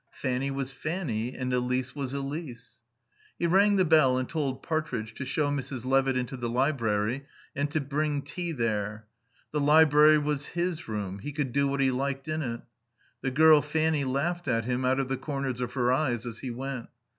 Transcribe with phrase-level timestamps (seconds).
[0.09, 2.81] Fanny was Fanny and Elise was Elise.
[3.37, 5.85] He rang the bell and told Partridge to show Mrs.
[5.85, 9.05] Levitt into the library and to bring tea there.
[9.51, 11.19] The library was his room.
[11.19, 12.61] He could do what he liked in it.
[13.21, 16.49] The girl Fanny laughed at him out of the corners of her eyes as he
[16.49, 16.87] went.